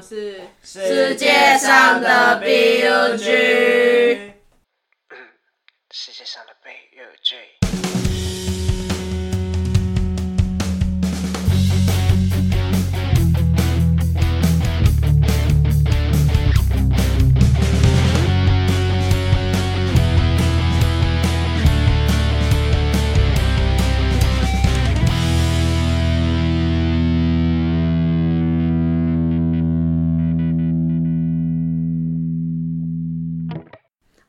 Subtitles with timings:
[0.00, 4.29] 们是世界上的 BUG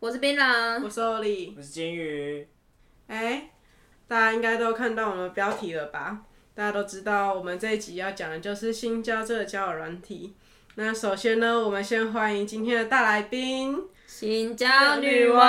[0.01, 1.53] 我是槟榔我，是欧丽。
[1.55, 2.47] 我是金鱼，
[3.05, 3.51] 哎、
[4.07, 6.21] 大家应该都看到我们的标题了吧？
[6.55, 10.35] 大家都知道，我们这一集要讲的就是新交这个交友软体。
[10.73, 15.45] 那首先呢，我们先欢迎今天的大来宾，新交女王，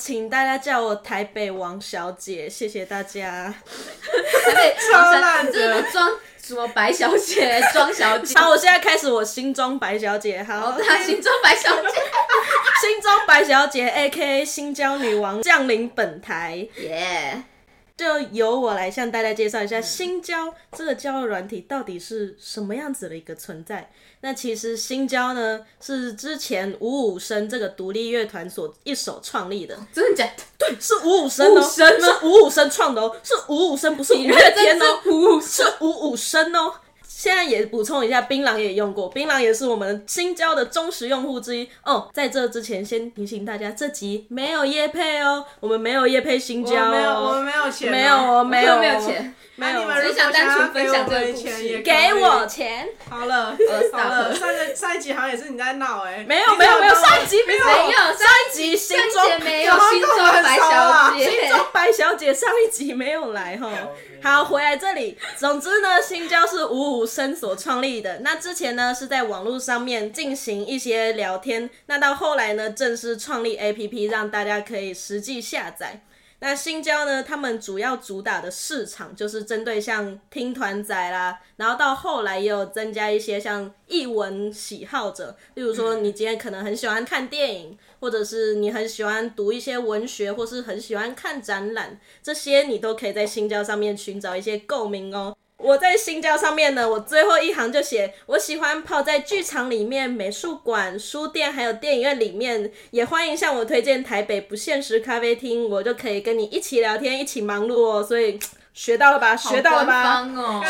[0.00, 3.52] 请大家叫我台北王小姐，谢谢大家。
[4.02, 5.52] 对，超烂的。
[5.52, 6.10] 这是装
[6.42, 11.88] 什么白小姐、 装小姐，好，我现在开始我新装白小姐，好，她心中白小姐，
[12.80, 17.42] 新装白小姐 A K A 新疆女王降临本台，耶！
[18.00, 23.90] 就由我来向大家介绍一下新交这个交友软体到底是什么样子的一个存在。
[24.22, 30.42] 那其实新交呢是之前五五声这个独立乐团所一手创立的，真的假的？
[30.58, 36.74] 对是五五声哦，是五五声创的哦，是五五声，不是五月天哦，五五是五五声哦。
[37.20, 41.68] 现在也补充一下，槟榔也用过，槟榔也是我们新交的忠实用户之一。
[41.84, 42.08] 哦。
[42.14, 49.72] 在这之前，先提醒大家，这集没有叶配哦，我们没有叶配新交哦，我没有，我们没有钱哦，没有哦，没有没有钱，没有。
[49.74, 51.42] 那你们只想单纯分享这个故事？
[51.42, 51.82] 钱也可以。
[51.82, 60.76] 给我钱，好了，呃好了，上个上一集好像也是你在闹哎、没有没有没有，上一集没有，没有上一集新三装没有新装白小姐，
[61.18, 63.70] 新装白小姐上一集没有来哈。
[64.22, 65.16] 好，回来这里。
[65.36, 68.18] 总之呢，新交是五五生所创立的。
[68.20, 76.02] 那之前呢是在网络上面进行一些聊天，那到后来呢正式创立 APP，让大家可以实际下载。
[76.42, 95.36] 那新交呢，他们主要主打的市场就是针对像听团仔啦，然后到后来也有增加一些像译文喜好者，例如说你今天可能很喜欢看电影，或者是你很喜欢读一些文学，或是很喜欢看展览，这些你都可以在新交上面寻找一些共鸣哦。
[95.62, 108.02] 我在新交上面呢，我最后一行就写，我喜欢泡在剧场里面、美术馆、书店还有电影院里面，也欢迎向我推荐台北不现实咖啡厅，我就可以跟你一起聊天、一起忙碌哦。
[108.02, 108.38] 所以
[108.72, 109.36] 学到了吧？
[109.36, 110.02] 学到了吧？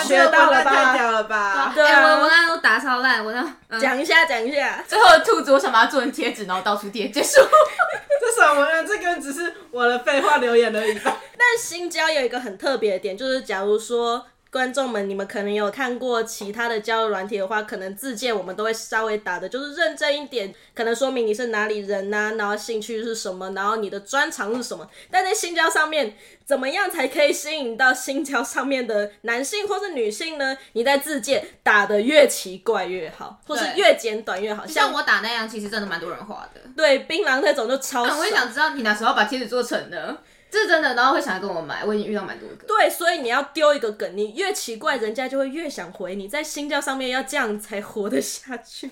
[0.05, 1.73] 学到了吧这个文案太屌了吧？
[1.75, 4.85] 对啊哎我文案都打超烂，我那嗯讲一下，讲一下。
[4.89, 7.41] 最后的兔子，我想把它做成贴纸，然后到处贴，结束。
[8.21, 8.87] 这什么文案？
[8.87, 11.17] 这根本只是我的废话留言而已吧。
[11.39, 24.89] 但新交有一个很特别的点，就是假如说观众们，你们可能有看过其他的交友软体的话，可能自荐我们都会稍微打的就是认真一点，可能说明你是哪里人呐、然后兴趣是什么，然后你的专长是什么。
[25.09, 30.59] 但在新交上面，怎么样才可以吸引到新交上面的男性或是女性呢？
[30.73, 34.67] 你在自荐打的越奇怪越好，或是越简短越好。
[34.67, 36.61] 像我打那样，其实真的蛮多人画的。
[36.77, 40.19] 对槟榔那种就超但我也想知道你哪时候把贴纸做成的，
[40.51, 41.85] 这是真的，然后会想要跟我买。
[41.85, 42.67] 我已经遇到蛮多个。
[42.67, 46.27] 对，所以你要丢一个梗，你越奇怪，人家就会越想回你。
[46.27, 48.91] 在新教上面要这样才活得下去，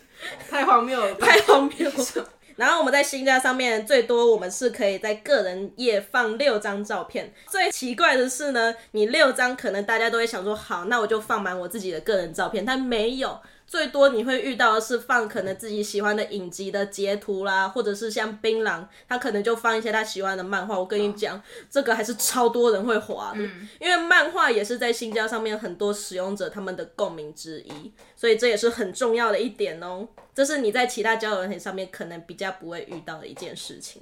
[0.49, 1.27] 太荒谬了吧！
[1.27, 2.31] 太荒谬了。
[2.57, 7.33] 然后我们在新家上面最多我们是可以在个人页放六张照片。
[7.49, 13.41] 最奇怪的是呢，你六张可能大家都会想说好，那我就放满我自己的个人照片，但没有。
[13.69, 20.79] 最多你会遇到的是放可能自己喜欢的影集的截图啦，或者是像槟榔，他可能就放一些他喜欢的漫画。
[20.79, 21.41] 我跟你讲，
[21.71, 23.43] 这个还是超多人会滑的，
[23.79, 30.09] 因为漫画也是在新交上面很多使用者他们的共鸣之一，所以这也是很重要的一点哦。
[30.35, 34.01] 这是你在其他交友软件上面可能比较不会遇到的一件事情。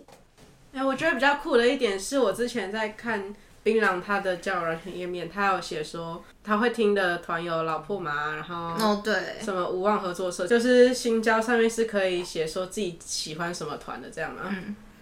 [0.72, 3.34] 哎、我觉得比较酷的一点是我之前在看
[3.66, 9.12] 槟榔他的交友软件页面，他有写说他会听的团有老破麻，然后哦，对，
[9.42, 14.54] 什么无望合作社，就是新交上面是可以写说自己喜欢什么团的这样吗？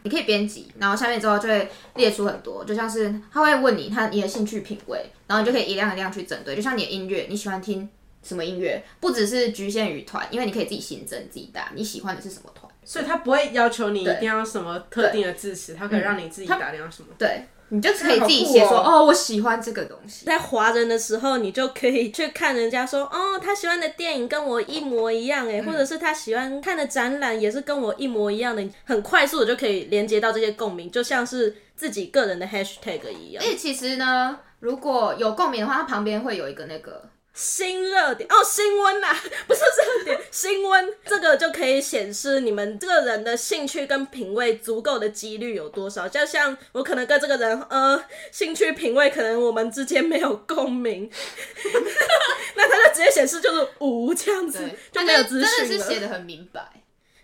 [0.03, 7.87] 你可以编辑，然后下面之后就会列出很多，就像是他会问你他你的兴趣品味，然后你就可以一辆一辆去整对，就像你的音乐，你喜欢听
[8.23, 12.73] 什么音乐，不只是局限于团，因为你可以自己新增自己打，你喜欢的是什么团。
[12.85, 17.09] 所以他不会要求你一定要什么特定的字词，他可以让你自己打量什么。
[17.19, 20.27] 对，你就可以自己写说，哦我喜欢这个东西。
[20.27, 33.51] 在华人的时候，你就可以去看人家说，哦，他喜欢的电影跟我一模一样，哎、或者是他喜欢看的展览也是跟我一模一样的，很快速的就可以连接到这些共鸣，就像是自己个人的 hashtag 一样而。
[33.51, 37.03] 且其实呢，如果有共鸣的话，它旁边会有一个那个
[37.35, 39.09] 新热点哦，新温呐、
[39.49, 46.09] 不是热点， 新温，这个就可以显示你们这个人的兴趣跟品味足够的几率有多少。
[46.09, 51.11] 就像我可能跟这个人，呃，兴趣品味可能我们之间没有共鸣，
[52.55, 54.61] 那他就直接显示就是无这样子，，
[54.93, 55.85] 就没有资真的是讯了。
[55.87, 56.63] 写的很明白。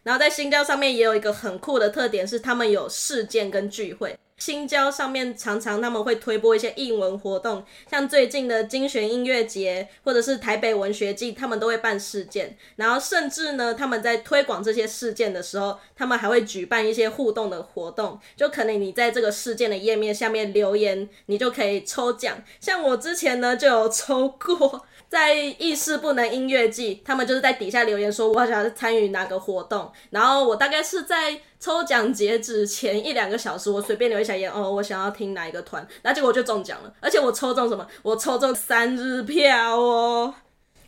[0.03, 4.19] 然后在新交上面也有一个很酷的特点，是他们有事件跟聚会。
[4.41, 12.57] 新交上面常常他们会推播一些艺文活动，像最近的精选音乐节或者是台北文学季，他们都会办事件。
[12.75, 22.43] 然后甚至呢，他们在推广这些事件的时候，他们还会举办一些互动的活动，就可能你在这个事件的页面下面留言，你就可以抽奖。
[22.59, 24.85] 像我之前呢就有抽过。
[25.11, 37.87] 在意识不能音乐季，他们就是在底下留言说我想参与哪个活动，然后我大概是在抽奖截止前一两个小时，我随便留一下言，哦，我想要听哪一个团，然后结果我就中奖了，而且我抽中什么？
[38.03, 40.35] 我抽中三日票哦。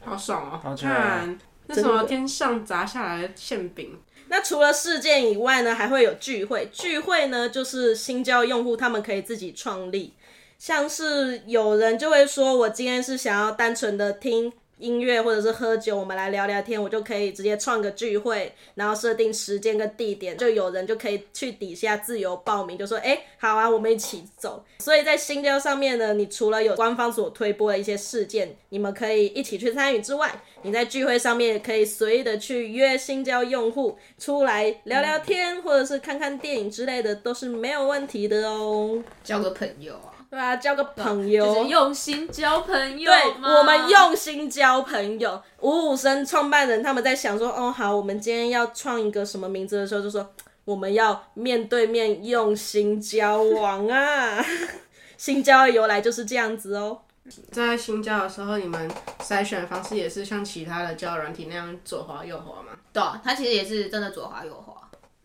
[0.04, 0.58] 好爽哦！
[0.60, 6.69] 好爽看那什么天上砸下来的馅饼，那除了事件以外呢，还会有聚会。
[6.72, 10.14] 聚会呢，就是新交用户他们可以自己创立，
[10.58, 14.52] 像是有人就会说，我今天是想要单纯的听
[14.82, 24.64] 音乐或者是喝酒，我们来聊聊天，我就可以直接创个聚会，然后设定时间跟地点，就有人就可以去底下自由报名，就说，哎、好啊，我们一起走。
[24.81, 39.02] 所以在新交上面呢，你除了有官方所推播的一些事件，你们可以一起去参与之外，你在聚会上面也可以随意的去约新交用户出来聊聊天，或者是看看电影之类的，都是没有问题的哦。
[39.23, 45.43] 交个朋友啊，对啊，交个朋友，就是用心交朋友对，我们用心交朋友。
[45.61, 50.26] 五五生创办人他们在想说，哦，好，我们今天要创一个什么名字的时候，就说
[50.64, 54.43] 我们要面对面用心交往啊。
[55.19, 57.02] 新交的由来就是这样子哦。
[57.50, 58.90] 在新交的时候，你们
[59.20, 62.73] 筛选的方式也是像其他的交友软体那样左滑右滑吗？
[62.90, 64.73] 对啊，他其实也是真的左滑右滑。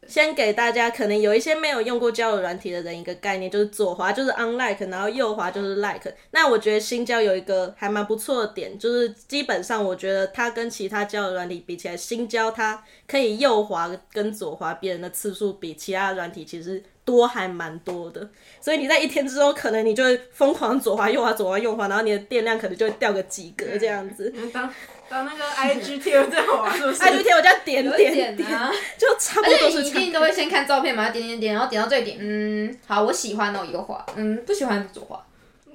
[0.07, 6.11] 先给大家可能有一些没有用过交友软体的人一个概念，就是左滑就是 unlike，然后右滑就是 like。
[6.31, 18.29] 那我觉得新交有一个还蛮不错的点，就是基本上我觉得它跟其他交友软体比起来，新交它可以右滑跟左滑别人的次数比其他软体其实多还蛮多的。
[18.59, 24.33] 所以你在一天之中，可能你就会疯狂左滑右滑左滑右滑，然后你的电量可能就会掉个几格这样子。
[24.53, 24.69] 当
[25.09, 29.83] 当那个 IG 贴在滑，是不是？？I G 贴我就要点点点 啊，就差不而且多是。
[29.83, 35.25] 你一定都会先看照片嘛，点点点，然后点到最顶，嗯，好，我喜欢哦，右滑，嗯，不喜欢左滑，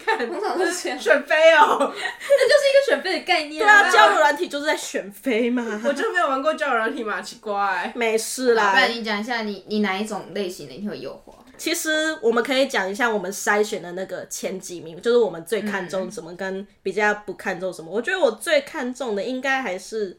[0.05, 3.59] 看，通常都是这样，选妃哦， 那就是一个选妃的概念。
[3.59, 5.81] 对啊，交友软体就是在选妃嘛。
[5.85, 7.93] 我 就没有玩过交友软体嘛，奇怪。
[7.95, 11.33] 没事啦不，然你讲一下你你哪一种类型的你会诱惑？
[11.59, 17.89] 其实我们可以讲一下我们筛选的那个前几名，就是我们最看重什么跟比较不看重什么。
[17.89, 20.19] 我觉得我最看重的应该还是，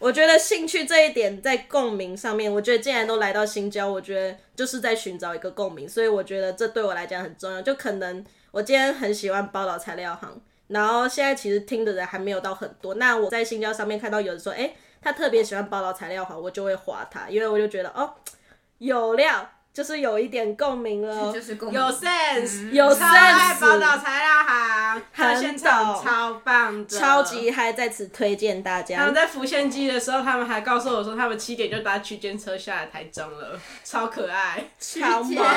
[0.00, 7.62] 我觉得兴趣这一点在共鸣上面，我觉得既然都来到新交，我觉得就是在寻找一个共鸣，所以我觉得这对我来讲很重要。
[7.62, 18.14] 就可能我今天很喜欢包老材料行，然后现在其实听的人还没有到很多，那我在新交上面看到有人说，哎、他特别喜欢包老材料行，我就会划他，因为我就觉得哦，
[18.78, 19.50] 有料。
[19.72, 28.98] 就是有一点共鸣了，就是共有 sense，有超爱 sense 宝岛材料行，他很现场超棒的，超级嗨，在此推荐大家。
[28.98, 29.14] 他们。
[29.14, 34.62] 在浮现机的时候，他们还告诉我说，他们七点就搭区间车下来台中了，超可爱。
[34.78, 35.54] 超区棒，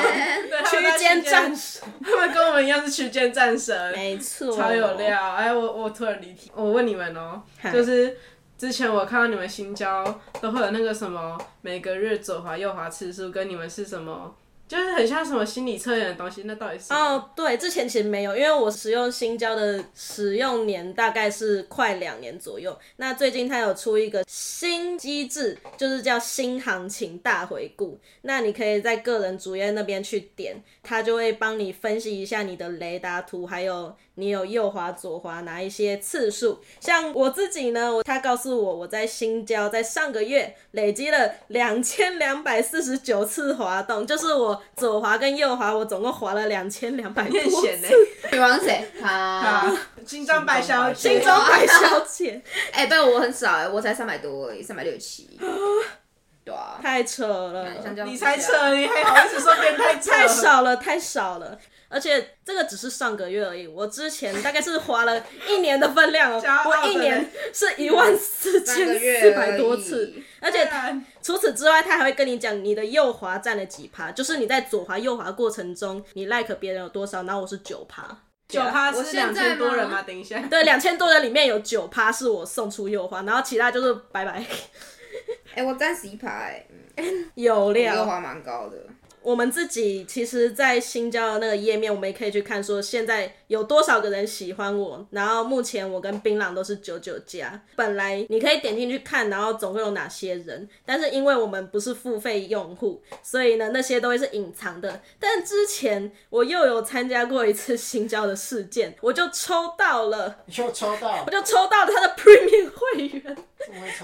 [0.64, 4.94] 区间战神，他们跟我们一样是区间战神，没错，超有。
[4.94, 5.34] 料。
[5.34, 7.70] 哎，我我突然离题，我问你们哦、嗨。
[7.70, 8.16] 就是
[8.58, 14.34] 之前我看到你们新交都会有那个什么每个月左滑右滑次数，跟你们是什么，
[14.66, 16.92] 就是很像什么心理测验的东西，那到底是？
[16.94, 22.76] 哦，对，之前其实没有，因为我使用新交的使用年大概是快两年左右。
[22.96, 28.00] 那最近它有出一个新机制，就是叫新行情大回顾。
[28.22, 36.60] 那你可以在个人主页那边去点，它就会帮你分析一下你的雷达图，还有你有右滑左滑哪一些次数。
[36.80, 47.88] 像我自己呢，我他告诉我我在新交在上个月累积了两千两百四十九次滑动，就是我左滑跟右滑，我总共滑了两千两百多很闲呢、
[48.40, 48.84] 王谁？
[49.00, 49.08] 他。
[49.08, 52.42] 啊，金装白小姐， 心中白小姐，
[52.72, 55.38] 哎，对我很少哎，我才三百多而已，三百六十七。
[56.44, 57.68] 对啊，太扯了，
[58.04, 60.10] 你才扯，你还好意思说别人 太扯？
[60.10, 61.58] 太少了，太少了。
[61.88, 70.68] 而且这个只是上个月而已，我之前大概是花了一年的分量哦我一年是一万四千四百多次而且
[71.22, 78.16] 除此之外，他还会跟你讲你的右滑占了几趴，就是你在左滑右滑过程中，你 like 别人有多少，然后我是九趴，
[78.48, 80.02] 九趴我是两千多人吗？
[80.02, 84.44] 等一下，对，两千多人里面有九趴是我送出右滑，然后其他就是拜拜。
[85.54, 86.66] 哎、我占十一排，
[87.34, 88.76] 有料，右滑蛮高的。
[89.26, 95.04] 我们自己其实，在新交的那个页面，我们也可以去看说现在有多少个人喜欢我。
[95.10, 97.60] 然后目前我跟槟榔都是九九加。
[97.74, 105.02] 本来你可以点进去看，然后总共有哪些人，但是因为我们不是付费用户，所以呢那些都会是隐藏的。
[105.18, 113.36] 但之前我又有参加过一次新交的事件，我就抽到了， 你就抽到我，就抽到了他的 Premium 会员，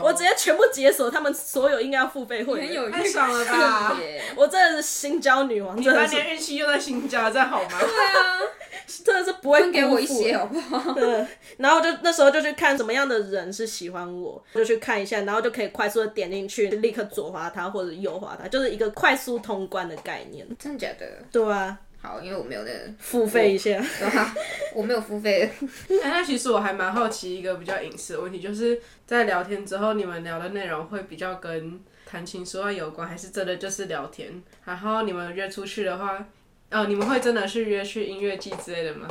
[0.03, 2.91] 我直接全部解锁他们所有应该要付费会员。
[2.91, 3.97] 太爽了吧！
[4.35, 7.71] 我真的是新交女王，你真的是把你的运气用在新家，这样好吗？
[7.79, 8.41] 对啊
[9.05, 10.93] 真的是不会分给我一些好不好？
[10.93, 20.47] 对，然后就那时候就去看什么样的人是喜欢我，就去看一下，然后就可以快速的点进去，立刻左滑它或者右滑它，就是一个快速通关的概念。
[20.59, 21.07] 真的假的？
[21.31, 23.81] 对啊，好，因为我没有那个，付费一下。
[24.01, 24.35] 对吧？
[24.75, 25.49] 我没有付费。
[26.03, 34.43] 哎、那其实我还蛮好奇一个比较隐私的问题，就是在聊天之后，你们聊的内容会比较跟谈情说爱有关，还是真的就是聊天？
[34.65, 36.27] 然后你们约出去的话，
[36.73, 39.07] 哦，你们会真的是约去音乐季之类的吗？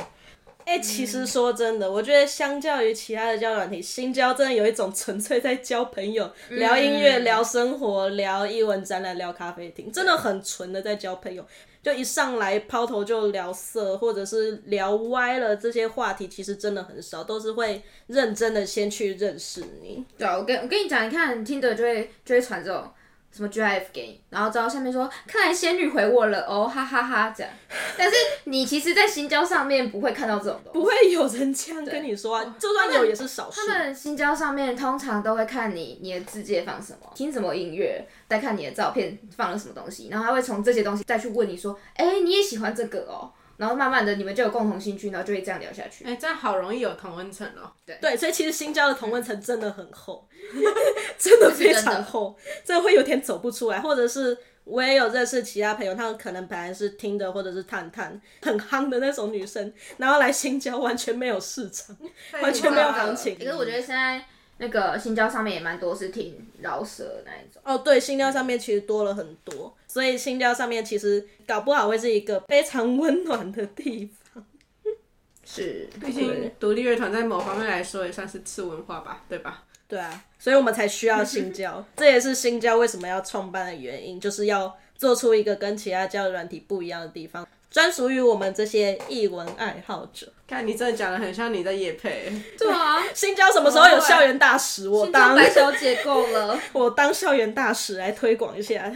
[0.64, 11.44] 哎、其实说真的，我觉得相较于其他的交友软体，新交真的有一种纯粹在交朋友、聊音乐、聊生活、聊艺文展览、聊咖啡厅，真的很纯的在交朋友。
[11.82, 20.04] 就一上来抛头就聊色，或者是聊歪了，这些话题其实真的很少，都是会认真的先去认识你。
[20.16, 22.88] 对，我跟我跟你讲，你看听着就会就会传这种
[23.34, 27.50] 什么 GIF 给你，然后之后下面说，看来仙女回我了哦，哈哈哈这样。
[27.96, 30.78] 但是你其实，在新交上面不会看到这种东西。
[30.78, 33.78] 不会有人这样跟你说啊，就算有也是少数他。
[33.78, 46.04] 们新交上面通常都会看你你的字界放什么，听什么音乐，再看你的照片放了什么东西，然后他会从这些东西再去问你说，哎、你也喜欢这个哦，然后慢慢的你们就有共同兴趣，然后就会这样聊下去。
[46.04, 47.70] 哎、这样好容易有同温层哦。
[47.86, 50.28] 对，所以其实新交的同温层真的很厚，
[51.16, 54.36] 真的非常厚，真的会有点走不出来，或者是。
[54.64, 61.96] 我也有认识其他朋友，他们可能本来是听的或者是探探很夯的那种女生，然后来新交完全没有市场，
[62.40, 63.36] 完全没有行情。
[63.36, 64.24] 可是我觉得现在
[64.58, 67.60] 那个新交上面也蛮多是听饶舌的那一种。
[67.64, 74.44] 哦，对，新交上面其实多了很多，所以新交上面其实搞不好会是一个非常温暖的地方。
[75.44, 79.64] 是，毕竟独立乐团在某方面来说也算是次文化吧，对吧？
[79.88, 90.32] 对啊，所以我们才需要新交， 这也是新交为什么要创办的原因，就是要做出一个跟其他交友软体不一样的地方，专属于我们这些译文爱好者。
[90.52, 94.86] 看你真的讲的很像你在夜配，对啊， 新交什么时候有校园大使？
[94.86, 96.58] 我当白小姐够了。
[96.74, 98.92] 我当校园大使来推广一下。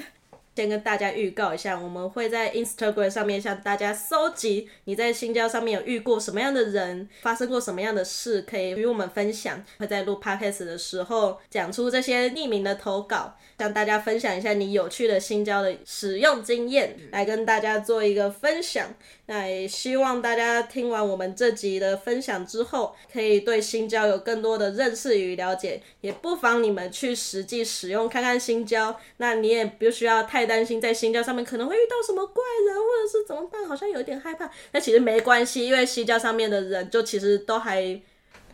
[0.54, 9.62] 先跟大家预告一下，我们会在 Instagram 上面向大家搜集你在新交上面有遇过什么样的人，发生过什么样的事，可以与我们分享。
[9.78, 18.88] 会在录 podcast 的时候讲出这些匿名的投稿，向大家分享一下你有趣的新交的使用经验，来跟大家做一个分享。
[19.26, 28.96] 那也希望大家听完我们这集的分享之后，可以对新交有更多的认识与了解，也不妨你们去实际使用看看新交。
[29.16, 34.50] 那你也不需要太担心在新交上面可能会遇到什么怪人，或者是怎么办，好像有点害怕。
[34.72, 38.00] 那其实没关系，因为新交上面的人就其实都还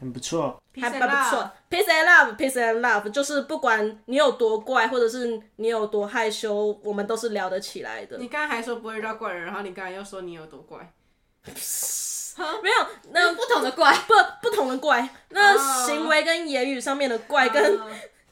[0.03, 0.61] 很不错。
[0.81, 1.51] 还蛮不错。
[1.71, 8.19] Peace and love，peace and love，就是不管你有多怪，或者是你有多害羞，我们都是聊得起来的。
[8.19, 10.93] 你刚刚还说不会遇到怪人，然后你刚才又说你有多怪，
[11.45, 12.77] 没有，
[13.13, 15.57] 那不同的怪，不不同的怪，那
[15.87, 17.79] 行为跟言语上面的怪，跟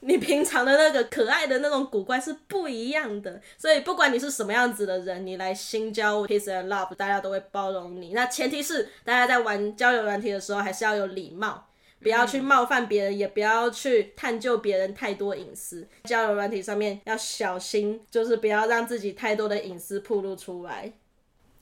[0.00, 3.40] 你平常的那个可爱的那种古怪是不一样的。
[3.56, 8.12] 所以不管你是什么样子的人，你来新交 peace and love，大家都会包容你。
[8.12, 11.66] 那前提是大家在玩交友软体的时候，还是要有礼貌。
[12.02, 15.86] 不要去冒犯别人，也不要去探究别人太多隐私。
[16.04, 20.90] 交友软体上面要小心，就是不要让自己太多的隐私暴露出来。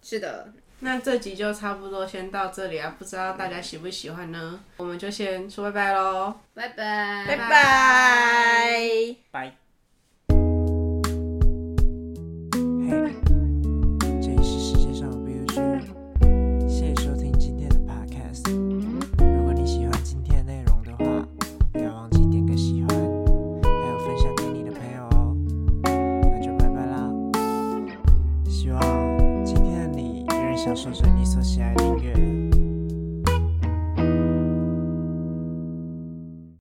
[0.01, 4.61] 是的，那这集就差不多先到这里啊，不知道大家喜不喜欢呢？
[4.77, 6.35] 我们就先说拜拜喽。
[6.55, 9.17] 拜拜，拜拜。
[9.31, 9.68] 拜。